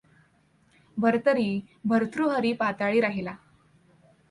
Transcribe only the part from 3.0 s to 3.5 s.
राहिला.